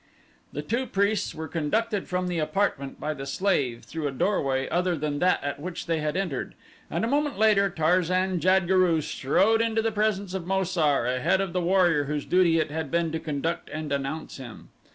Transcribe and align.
The 0.51 0.63
two 0.63 0.87
priests 0.87 1.35
were 1.35 1.47
conducted 1.47 2.07
from 2.07 2.25
the 2.25 2.39
apartment 2.39 2.99
by 2.99 3.13
the 3.13 3.27
slave 3.27 3.83
through 3.85 4.07
a 4.07 4.11
doorway 4.11 4.67
other 4.69 4.95
than 4.97 5.19
that 5.19 5.43
at 5.43 5.59
which 5.59 5.85
they 5.85 5.99
had 5.99 6.17
entered, 6.17 6.55
and 6.89 7.05
a 7.05 7.07
moment 7.07 7.37
later 7.37 7.69
Tarzan 7.69 8.39
jad 8.39 8.67
guru 8.67 9.01
strode 9.01 9.61
into 9.61 9.83
the 9.83 9.91
presence 9.91 10.33
of 10.33 10.47
Mo 10.47 10.63
sar, 10.63 11.05
ahead 11.05 11.39
of 11.39 11.53
the 11.53 11.61
warrior 11.61 12.05
whose 12.05 12.25
duty 12.25 12.59
it 12.59 12.71
had 12.71 12.89
been 12.89 13.11
to 13.11 13.19
conduct 13.19 13.69
and 13.69 13.91
announce 13.91 14.37
him. 14.37 14.69